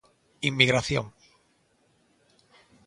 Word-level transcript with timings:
Inmigración. 0.49 1.05